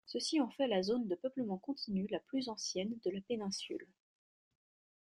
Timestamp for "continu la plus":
1.59-2.49